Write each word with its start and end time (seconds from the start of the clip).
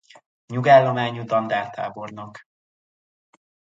Nyugállományú 0.45 1.23
dandártábornok. 1.23 2.45